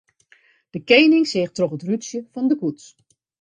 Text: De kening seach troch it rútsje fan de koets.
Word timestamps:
De 0.75 0.79
kening 0.89 1.23
seach 1.31 1.53
troch 1.55 1.75
it 1.77 1.85
rútsje 1.87 2.19
fan 2.33 2.47
de 2.49 2.55
koets. 2.61 2.85